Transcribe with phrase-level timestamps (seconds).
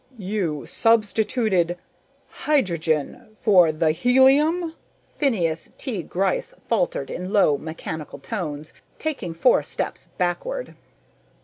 [0.17, 1.77] "You substituted...
[2.49, 3.35] hydrogen...
[3.39, 3.91] for the...
[3.91, 4.73] helium?"
[5.15, 6.01] Phineas T.
[6.01, 10.73] Gryce faltered in low mechanical tones, taking four steps backward.